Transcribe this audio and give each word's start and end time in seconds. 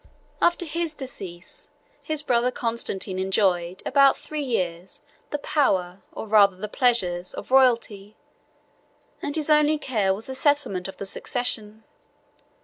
After 0.41 0.65
his 0.65 0.95
decease, 0.95 1.69
his 2.01 2.23
brother 2.23 2.49
Constantine 2.49 3.19
enjoyed, 3.19 3.83
about 3.85 4.17
three 4.17 4.41
years, 4.41 5.01
the 5.29 5.37
power, 5.37 6.01
or 6.11 6.25
rather 6.25 6.55
the 6.55 6.67
pleasures, 6.67 7.35
of 7.35 7.51
royalty; 7.51 8.15
and 9.21 9.35
his 9.35 9.51
only 9.51 9.77
care 9.77 10.11
was 10.11 10.25
the 10.25 10.33
settlement 10.33 10.87
of 10.87 10.97
the 10.97 11.05
succession. 11.05 11.83